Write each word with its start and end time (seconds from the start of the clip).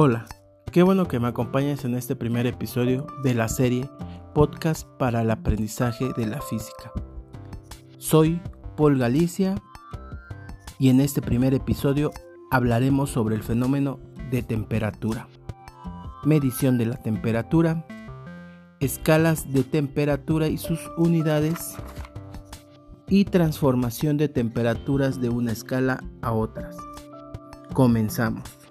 Hola, 0.00 0.26
qué 0.70 0.84
bueno 0.84 1.08
que 1.08 1.18
me 1.18 1.26
acompañes 1.26 1.84
en 1.84 1.96
este 1.96 2.14
primer 2.14 2.46
episodio 2.46 3.08
de 3.24 3.34
la 3.34 3.48
serie 3.48 3.90
Podcast 4.32 4.86
para 4.96 5.22
el 5.22 5.30
aprendizaje 5.32 6.12
de 6.16 6.24
la 6.24 6.40
física. 6.40 6.92
Soy 7.96 8.40
Paul 8.76 8.96
Galicia 8.96 9.56
y 10.78 10.90
en 10.90 11.00
este 11.00 11.20
primer 11.20 11.52
episodio 11.52 12.12
hablaremos 12.52 13.10
sobre 13.10 13.34
el 13.34 13.42
fenómeno 13.42 13.98
de 14.30 14.44
temperatura, 14.44 15.26
medición 16.22 16.78
de 16.78 16.86
la 16.86 17.02
temperatura, 17.02 17.84
escalas 18.78 19.52
de 19.52 19.64
temperatura 19.64 20.46
y 20.46 20.58
sus 20.58 20.78
unidades 20.96 21.74
y 23.08 23.24
transformación 23.24 24.16
de 24.16 24.28
temperaturas 24.28 25.20
de 25.20 25.28
una 25.28 25.50
escala 25.50 26.04
a 26.22 26.30
otras. 26.30 26.76
Comenzamos. 27.74 28.67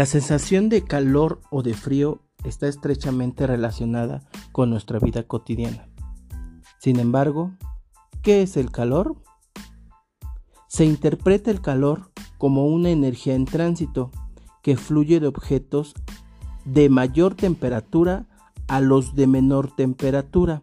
La 0.00 0.06
sensación 0.06 0.70
de 0.70 0.82
calor 0.82 1.42
o 1.50 1.62
de 1.62 1.74
frío 1.74 2.22
está 2.42 2.68
estrechamente 2.68 3.46
relacionada 3.46 4.22
con 4.50 4.70
nuestra 4.70 4.98
vida 4.98 5.24
cotidiana. 5.24 5.90
Sin 6.78 6.98
embargo, 6.98 7.52
¿qué 8.22 8.40
es 8.40 8.56
el 8.56 8.70
calor? 8.70 9.16
Se 10.68 10.86
interpreta 10.86 11.50
el 11.50 11.60
calor 11.60 12.12
como 12.38 12.64
una 12.64 12.88
energía 12.88 13.34
en 13.34 13.44
tránsito 13.44 14.10
que 14.62 14.78
fluye 14.78 15.20
de 15.20 15.26
objetos 15.26 15.92
de 16.64 16.88
mayor 16.88 17.34
temperatura 17.34 18.26
a 18.68 18.80
los 18.80 19.14
de 19.14 19.26
menor 19.26 19.76
temperatura, 19.76 20.62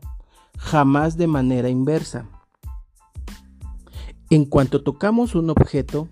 jamás 0.58 1.16
de 1.16 1.28
manera 1.28 1.70
inversa. 1.70 2.28
En 4.32 4.46
cuanto 4.46 4.82
tocamos 4.82 5.36
un 5.36 5.52
objeto, 5.52 6.08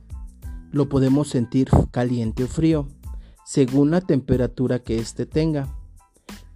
lo 0.71 0.89
podemos 0.89 1.29
sentir 1.29 1.69
caliente 1.89 2.43
o 2.43 2.47
frío 2.47 2.87
según 3.45 3.91
la 3.91 4.01
temperatura 4.01 4.79
que 4.79 4.97
éste 4.97 5.25
tenga. 5.25 5.67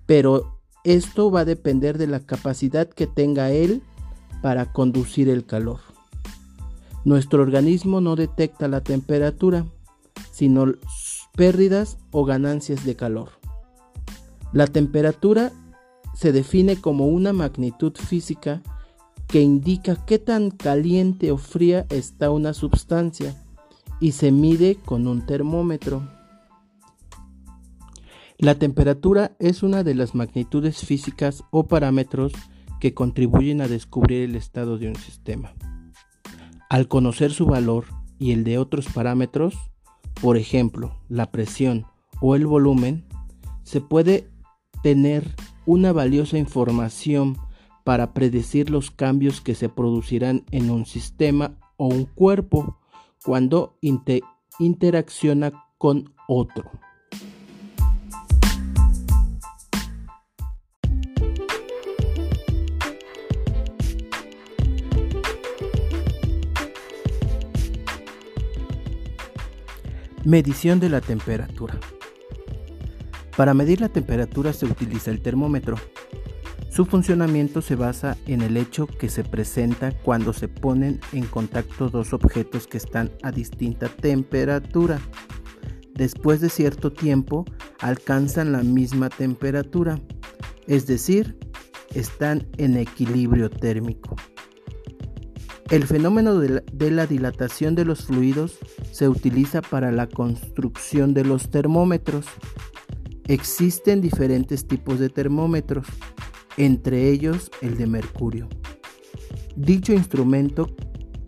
Pero 0.05 0.59
esto 0.83 1.31
va 1.31 1.41
a 1.41 1.45
depender 1.45 1.97
de 1.97 2.07
la 2.07 2.19
capacidad 2.21 2.89
que 2.89 3.07
tenga 3.07 3.51
él 3.51 3.83
para 4.41 4.71
conducir 4.73 5.29
el 5.29 5.45
calor. 5.45 5.79
Nuestro 7.05 7.41
organismo 7.41 8.01
no 8.01 8.15
detecta 8.15 8.67
la 8.67 8.81
temperatura, 8.81 9.65
sino 10.31 10.65
pérdidas 11.35 11.97
o 12.11 12.25
ganancias 12.25 12.83
de 12.85 12.95
calor. 12.95 13.29
La 14.51 14.67
temperatura 14.67 15.51
se 16.15 16.31
define 16.31 16.81
como 16.81 17.07
una 17.07 17.33
magnitud 17.33 17.93
física 17.93 18.61
que 19.27 19.41
indica 19.41 20.05
qué 20.05 20.17
tan 20.17 20.49
caliente 20.49 21.31
o 21.31 21.37
fría 21.37 21.85
está 21.89 22.31
una 22.31 22.53
sustancia 22.53 23.35
y 23.99 24.13
se 24.13 24.31
mide 24.31 24.75
con 24.83 25.07
un 25.07 25.25
termómetro. 25.25 26.18
La 28.41 28.55
temperatura 28.55 29.35
es 29.39 29.63
una 29.63 29.83
de 29.83 29.93
las 29.93 30.15
magnitudes 30.15 30.77
físicas 30.77 31.43
o 31.51 31.67
parámetros 31.67 32.31
que 32.79 32.93
contribuyen 32.93 33.59
a 33.59 33.67
descubrir 33.67 34.21
el 34.21 34.37
estado 34.37 34.77
de 34.77 34.87
un 34.87 34.95
sistema. 34.95 35.53
Al 36.69 36.87
conocer 36.87 37.33
su 37.33 37.47
valor 37.47 37.87
y 38.17 38.31
el 38.31 38.45
de 38.45 38.57
otros 38.57 38.87
parámetros, 38.87 39.57
por 40.21 40.37
ejemplo, 40.37 40.95
la 41.09 41.31
presión 41.31 41.85
o 42.21 42.33
el 42.33 42.47
volumen, 42.47 43.05
se 43.63 43.81
puede 43.81 44.29
tener 44.83 45.35
una 45.65 45.91
valiosa 45.91 46.37
información 46.37 47.37
para 47.83 48.13
predecir 48.13 48.69
los 48.69 48.89
cambios 48.89 49.41
que 49.41 49.53
se 49.53 49.67
producirán 49.67 50.45
en 50.51 50.69
un 50.69 50.85
sistema 50.85 51.57
o 51.75 51.87
un 51.87 52.05
cuerpo 52.05 52.77
cuando 53.21 53.77
interacciona 54.59 55.51
con 55.77 56.13
otro. 56.29 56.71
Medición 70.25 70.81
de 70.81 70.89
la 70.89 70.99
temperatura. 70.99 71.79
Para 73.37 73.53
medir 73.53 73.79
la 73.79 73.87
temperatura 73.87 74.51
se 74.51 74.65
utiliza 74.65 75.11
el 75.11 75.21
termómetro. 75.21 75.77
Su 76.69 76.85
funcionamiento 76.85 77.61
se 77.61 77.75
basa 77.75 78.17
en 78.27 78.41
el 78.41 78.57
hecho 78.57 78.85
que 78.85 79.07
se 79.07 79.23
presenta 79.23 79.91
cuando 79.91 80.33
se 80.33 80.49
ponen 80.49 80.99
en 81.13 81.25
contacto 81.25 81.89
dos 81.89 82.11
objetos 82.11 82.67
que 82.67 82.77
están 82.77 83.11
a 83.23 83.31
distinta 83.31 83.87
temperatura. 83.87 84.99
Después 85.93 86.41
de 86.41 86.49
cierto 86.49 86.91
tiempo 86.91 87.45
alcanzan 87.79 88.51
la 88.51 88.61
misma 88.61 89.07
temperatura, 89.07 90.01
es 90.67 90.85
decir, 90.85 91.37
están 91.93 92.45
en 92.57 92.75
equilibrio 92.75 93.49
térmico. 93.49 94.17
El 95.69 95.85
fenómeno 95.85 96.39
de 96.39 96.89
la, 96.89 97.05
dilatación 97.05 97.75
de 97.75 97.85
los 97.85 98.05
fluidos 98.05 98.57
se 98.91 99.07
utiliza 99.07 99.61
para 99.61 99.91
la 99.91 100.07
construcción 100.07 101.13
de 101.13 101.23
los 101.23 101.51
termómetros. 101.51 102.25
Existen 103.27 104.01
diferentes 104.01 104.67
tipos 104.67 104.97
de 104.97 105.09
termómetros, 105.09 105.85
entre 106.57 107.11
ellos 107.11 107.51
el 107.61 107.77
de 107.77 107.85
mercurio. 107.85 108.49
Dicho 109.55 109.93
instrumento 109.93 110.75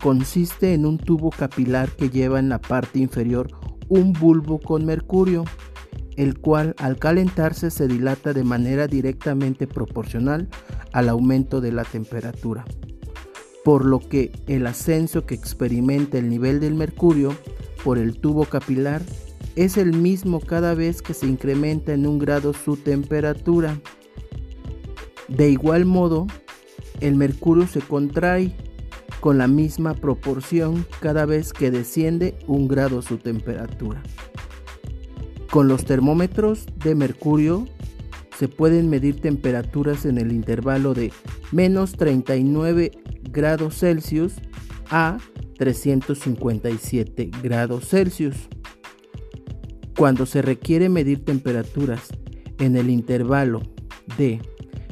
consiste 0.02 0.74
en 0.74 0.86
un 0.86 0.98
tubo 0.98 1.30
capilar 1.30 1.90
que 1.90 2.10
lleva 2.10 2.40
en 2.40 2.48
la 2.48 2.60
parte 2.60 2.98
inferior 2.98 3.46
un 3.88 4.12
bulbo 4.12 4.58
con 4.58 4.84
mercurio, 4.84 5.44
el 6.16 6.40
cual 6.40 6.74
al 6.78 6.98
calentarse 6.98 7.70
se 7.70 7.86
dilata 7.86 8.32
de 8.32 8.42
manera 8.42 8.88
directamente 8.88 9.68
proporcional 9.68 10.48
al 10.92 11.08
aumento 11.08 11.60
de 11.60 11.70
la 11.70 11.84
temperatura 11.84 12.64
por 13.64 13.84
lo 13.84 14.00
que 14.00 14.32
el 14.46 14.66
ascenso 14.66 15.24
que 15.26 15.34
experimenta 15.34 16.18
el 16.18 16.28
nivel 16.28 16.60
del 16.60 16.74
mercurio 16.74 17.34
por 17.84 17.98
el 17.98 18.18
tubo 18.18 18.44
capilar 18.44 19.02
es 19.56 19.76
el 19.76 19.92
mismo 19.92 20.40
cada 20.40 20.74
vez 20.74 21.02
que 21.02 21.14
se 21.14 21.26
incrementa 21.26 21.92
en 21.92 22.06
un 22.06 22.18
grado 22.18 22.52
su 22.54 22.76
temperatura. 22.76 23.78
De 25.28 25.50
igual 25.50 25.84
modo, 25.84 26.26
el 27.00 27.16
mercurio 27.16 27.66
se 27.66 27.80
contrae 27.80 28.54
con 29.20 29.38
la 29.38 29.46
misma 29.46 29.94
proporción 29.94 30.86
cada 31.00 31.26
vez 31.26 31.52
que 31.52 31.70
desciende 31.70 32.36
un 32.46 32.66
grado 32.66 33.02
su 33.02 33.18
temperatura. 33.18 34.02
Con 35.50 35.68
los 35.68 35.84
termómetros 35.84 36.66
de 36.82 36.94
mercurio 36.94 37.68
se 38.42 38.48
pueden 38.48 38.90
medir 38.90 39.20
temperaturas 39.20 40.04
en 40.04 40.18
el 40.18 40.32
intervalo 40.32 40.94
de 40.94 41.12
menos 41.52 41.92
39 41.92 42.90
grados 43.30 43.78
Celsius 43.78 44.32
a 44.90 45.18
357 45.58 47.30
grados 47.40 47.88
Celsius. 47.88 48.34
Cuando 49.96 50.26
se 50.26 50.42
requiere 50.42 50.88
medir 50.88 51.24
temperaturas 51.24 52.08
en 52.58 52.74
el 52.76 52.90
intervalo 52.90 53.62
de 54.18 54.40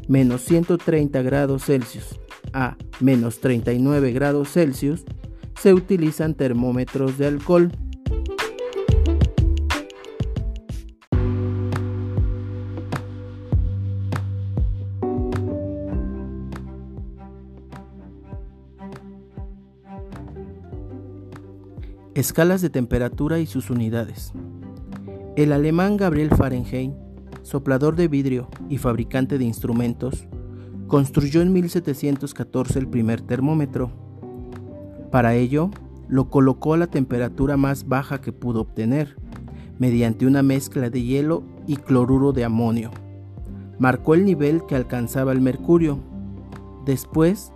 menos 0.06 0.42
130 0.42 1.20
grados 1.22 1.64
Celsius 1.64 2.20
a 2.52 2.76
menos 3.00 3.40
39 3.40 4.12
grados 4.12 4.52
Celsius, 4.52 5.02
se 5.60 5.74
utilizan 5.74 6.34
termómetros 6.34 7.18
de 7.18 7.26
alcohol. 7.26 7.72
Escalas 22.20 22.60
de 22.60 22.68
temperatura 22.68 23.38
y 23.38 23.46
sus 23.46 23.70
unidades. 23.70 24.34
El 25.36 25.54
alemán 25.54 25.96
Gabriel 25.96 26.28
Fahrenheit, 26.28 26.92
soplador 27.40 27.96
de 27.96 28.08
vidrio 28.08 28.50
y 28.68 28.76
fabricante 28.76 29.38
de 29.38 29.46
instrumentos, 29.46 30.28
construyó 30.86 31.40
en 31.40 31.50
1714 31.54 32.78
el 32.78 32.88
primer 32.88 33.22
termómetro. 33.22 33.90
Para 35.10 35.34
ello, 35.34 35.70
lo 36.08 36.28
colocó 36.28 36.74
a 36.74 36.76
la 36.76 36.88
temperatura 36.88 37.56
más 37.56 37.88
baja 37.88 38.20
que 38.20 38.32
pudo 38.32 38.60
obtener, 38.60 39.16
mediante 39.78 40.26
una 40.26 40.42
mezcla 40.42 40.90
de 40.90 41.02
hielo 41.02 41.42
y 41.66 41.76
cloruro 41.76 42.34
de 42.34 42.44
amonio. 42.44 42.90
Marcó 43.78 44.12
el 44.12 44.26
nivel 44.26 44.66
que 44.66 44.76
alcanzaba 44.76 45.32
el 45.32 45.40
mercurio. 45.40 45.98
Después, 46.84 47.50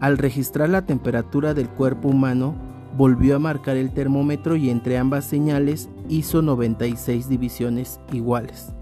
al 0.00 0.16
registrar 0.16 0.70
la 0.70 0.86
temperatura 0.86 1.52
del 1.52 1.68
cuerpo 1.68 2.08
humano, 2.08 2.65
volvió 2.96 3.36
a 3.36 3.38
marcar 3.38 3.76
el 3.76 3.92
termómetro 3.92 4.56
y 4.56 4.70
entre 4.70 4.96
ambas 4.96 5.24
señales 5.24 5.90
hizo 6.08 6.42
96 6.42 7.28
divisiones 7.28 8.00
iguales. 8.12 8.72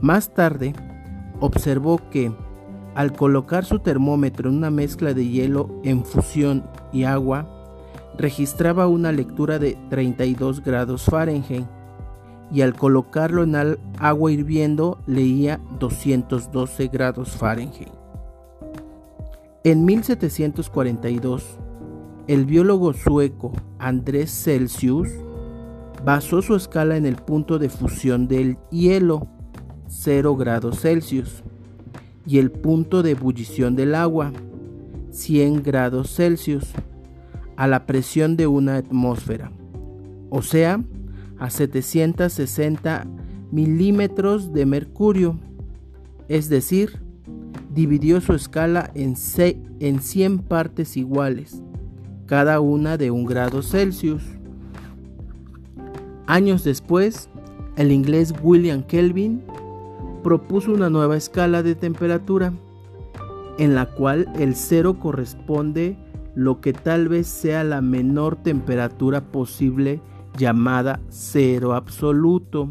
Más 0.00 0.34
tarde, 0.34 0.74
observó 1.40 2.00
que 2.10 2.32
al 2.94 3.12
colocar 3.12 3.64
su 3.64 3.78
termómetro 3.78 4.50
en 4.50 4.56
una 4.56 4.70
mezcla 4.70 5.14
de 5.14 5.26
hielo 5.26 5.70
en 5.84 6.04
fusión 6.04 6.64
y 6.92 7.04
agua, 7.04 7.48
registraba 8.18 8.86
una 8.86 9.12
lectura 9.12 9.58
de 9.58 9.78
32 9.88 10.62
grados 10.62 11.04
Fahrenheit 11.04 11.66
y 12.50 12.60
al 12.60 12.74
colocarlo 12.74 13.44
en 13.44 13.78
agua 13.98 14.30
hirviendo 14.30 14.98
leía 15.06 15.60
212 15.78 16.88
grados 16.88 17.30
Fahrenheit. 17.30 17.88
En 19.64 19.84
1742, 19.84 21.58
el 22.28 22.46
biólogo 22.46 22.92
sueco 22.92 23.52
Andrés 23.78 24.30
Celsius 24.30 25.08
basó 26.04 26.42
su 26.42 26.54
escala 26.54 26.96
en 26.96 27.06
el 27.06 27.16
punto 27.16 27.58
de 27.58 27.68
fusión 27.68 28.28
del 28.28 28.58
hielo, 28.70 29.26
0 29.88 30.36
grados 30.36 30.80
Celsius, 30.80 31.42
y 32.26 32.38
el 32.38 32.50
punto 32.50 33.02
de 33.02 33.12
ebullición 33.12 33.76
del 33.76 33.94
agua, 33.94 34.32
100 35.10 35.62
grados 35.62 36.14
Celsius, 36.14 36.72
a 37.56 37.66
la 37.66 37.86
presión 37.86 38.36
de 38.36 38.46
una 38.46 38.76
atmósfera, 38.76 39.52
o 40.30 40.42
sea, 40.42 40.82
a 41.38 41.50
760 41.50 43.06
milímetros 43.50 44.52
de 44.52 44.66
mercurio, 44.66 45.38
es 46.28 46.48
decir, 46.48 47.02
dividió 47.74 48.20
su 48.20 48.32
escala 48.32 48.90
en, 48.94 49.14
en 49.80 50.00
100 50.00 50.38
partes 50.38 50.96
iguales, 50.96 51.62
cada 52.32 52.60
una 52.60 52.96
de 52.96 53.10
un 53.10 53.26
grado 53.26 53.60
Celsius. 53.60 54.22
Años 56.26 56.64
después, 56.64 57.28
el 57.76 57.92
inglés 57.92 58.32
William 58.42 58.84
Kelvin 58.84 59.42
propuso 60.22 60.72
una 60.72 60.88
nueva 60.88 61.18
escala 61.18 61.62
de 61.62 61.74
temperatura, 61.74 62.54
en 63.58 63.74
la 63.74 63.84
cual 63.84 64.32
el 64.38 64.54
cero 64.54 64.98
corresponde 64.98 65.98
lo 66.34 66.62
que 66.62 66.72
tal 66.72 67.06
vez 67.08 67.26
sea 67.26 67.64
la 67.64 67.82
menor 67.82 68.36
temperatura 68.36 69.20
posible 69.20 70.00
llamada 70.38 71.00
cero 71.10 71.74
absoluto. 71.74 72.70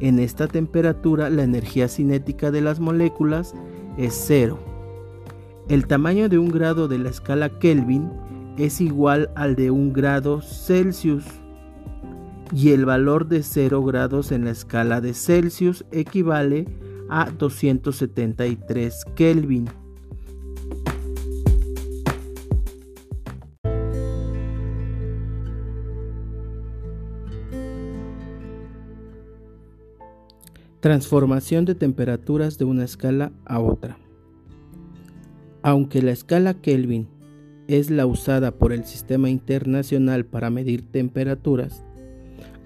En 0.00 0.18
esta 0.18 0.46
temperatura 0.46 1.30
la 1.30 1.42
energía 1.42 1.88
cinética 1.88 2.50
de 2.50 2.60
las 2.60 2.80
moléculas 2.80 3.54
es 3.96 4.12
cero. 4.12 4.58
El 5.70 5.86
tamaño 5.86 6.28
de 6.28 6.36
un 6.36 6.50
grado 6.50 6.86
de 6.86 6.98
la 6.98 7.08
escala 7.08 7.48
Kelvin 7.48 8.10
es 8.56 8.80
igual 8.80 9.30
al 9.34 9.56
de 9.56 9.70
un 9.70 9.92
grado 9.92 10.40
Celsius 10.40 11.24
y 12.52 12.70
el 12.70 12.84
valor 12.84 13.26
de 13.26 13.42
0 13.42 13.82
grados 13.82 14.30
en 14.30 14.44
la 14.44 14.52
escala 14.52 15.00
de 15.00 15.14
Celsius 15.14 15.84
equivale 15.90 16.66
a 17.08 17.30
273 17.30 19.04
Kelvin. 19.16 19.68
Transformación 30.80 31.64
de 31.64 31.74
temperaturas 31.74 32.58
de 32.58 32.66
una 32.66 32.84
escala 32.84 33.32
a 33.46 33.58
otra. 33.58 33.96
Aunque 35.62 36.02
la 36.02 36.12
escala 36.12 36.52
Kelvin 36.52 37.08
es 37.68 37.90
la 37.90 38.06
usada 38.06 38.52
por 38.52 38.72
el 38.72 38.84
Sistema 38.84 39.30
Internacional 39.30 40.24
para 40.26 40.50
medir 40.50 40.90
temperaturas, 40.90 41.84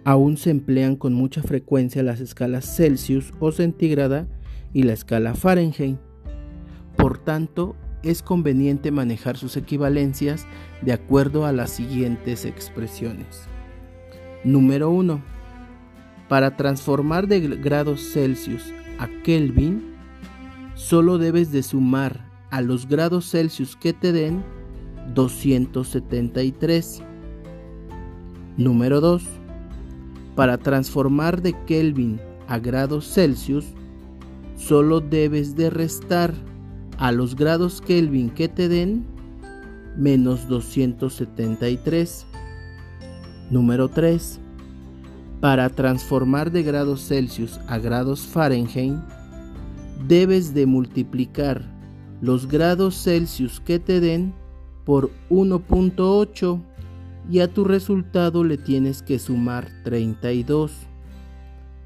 aún 0.04 0.36
se 0.36 0.50
emplean 0.50 0.96
con 0.96 1.12
mucha 1.12 1.42
frecuencia 1.42 2.02
las 2.02 2.20
escalas 2.20 2.76
Celsius 2.76 3.32
o 3.40 3.52
centígrada 3.52 4.26
y 4.72 4.82
la 4.82 4.92
escala 4.92 5.34
Fahrenheit. 5.34 5.98
Por 6.96 7.18
tanto, 7.18 7.76
es 8.02 8.22
conveniente 8.22 8.90
manejar 8.90 9.36
sus 9.36 9.56
equivalencias 9.56 10.46
de 10.82 10.92
acuerdo 10.92 11.46
a 11.46 11.52
las 11.52 11.70
siguientes 11.70 12.44
expresiones. 12.44 13.48
Número 14.44 14.90
1 14.90 15.38
para 16.28 16.56
transformar 16.56 17.26
de 17.26 17.40
grados 17.40 18.12
Celsius 18.12 18.72
a 18.98 19.08
Kelvin, 19.24 19.94
solo 20.74 21.18
debes 21.18 21.50
de 21.52 21.62
sumar 21.62 22.30
a 22.50 22.60
los 22.60 22.86
grados 22.86 23.30
Celsius 23.30 23.76
que 23.76 23.94
te 23.94 24.12
den 24.12 24.44
273. 25.14 27.02
Número 28.56 29.00
2. 29.00 29.22
Para 30.34 30.58
transformar 30.58 31.42
de 31.42 31.54
Kelvin 31.66 32.20
a 32.46 32.58
grados 32.58 33.06
Celsius, 33.06 33.66
solo 34.56 35.00
debes 35.00 35.56
de 35.56 35.70
restar 35.70 36.32
a 36.98 37.12
los 37.12 37.36
grados 37.36 37.80
Kelvin 37.80 38.30
que 38.30 38.48
te 38.48 38.68
den 38.68 39.06
menos 39.96 40.48
273. 40.48 42.26
Número 43.50 43.88
3 43.88 44.40
para 45.40 45.68
transformar 45.70 46.50
de 46.50 46.62
grados 46.62 47.06
Celsius 47.06 47.60
a 47.68 47.78
grados 47.78 48.22
Fahrenheit, 48.26 48.98
debes 50.06 50.52
de 50.52 50.66
multiplicar 50.66 51.62
los 52.20 52.48
grados 52.48 52.96
Celsius 52.96 53.60
que 53.60 53.78
te 53.78 54.00
den 54.00 54.34
por 54.88 55.10
1.8 55.28 56.62
y 57.30 57.40
a 57.40 57.52
tu 57.52 57.64
resultado 57.64 58.42
le 58.42 58.56
tienes 58.56 59.02
que 59.02 59.18
sumar 59.18 59.68
32. 59.84 60.72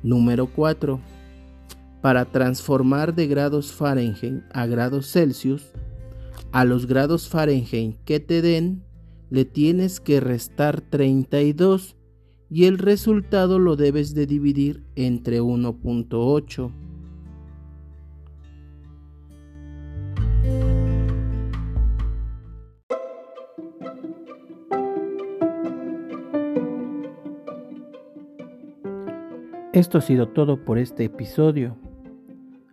Número 0.05 0.47
4. 0.47 1.01
Para 2.01 2.27
transformar 2.27 3.13
de 3.17 3.27
grados 3.27 3.73
Fahrenheit 3.73 4.45
a 4.53 4.67
grados 4.67 5.11
Celsius, 5.11 5.73
a 6.53 6.65
los 6.65 6.87
grados 6.87 7.29
Fahrenheit 7.29 7.97
que 8.05 8.21
te 8.21 8.41
den, 8.41 8.85
le 9.31 9.47
tienes 9.47 9.99
que 9.99 10.21
restar 10.21 10.81
32 10.81 11.97
y 12.51 12.67
el 12.67 12.79
resultado 12.79 13.59
lo 13.59 13.75
debes 13.75 14.15
de 14.15 14.27
dividir 14.27 14.85
entre 14.95 15.41
1.8. 15.41 16.71
Esto 29.73 29.97
ha 29.97 30.01
sido 30.03 30.29
todo 30.29 30.67
por 30.67 30.77
este 30.77 31.05
episodio. 31.05 31.79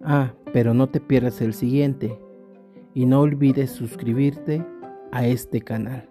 Ah, 0.02 0.34
pero 0.52 0.74
no 0.74 0.88
te 0.90 1.00
pierdas 1.00 1.40
el 1.40 1.54
siguiente 1.54 2.20
y 2.94 3.06
no 3.06 3.22
olvides 3.22 3.72
suscribirte 3.72 4.66
a 5.14 5.26
este 5.26 5.62
canal. 5.62 6.10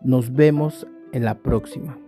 Nos 0.00 0.32
vemos 0.32 0.86
en 1.12 1.24
la 1.24 1.38
próxima. 1.38 1.98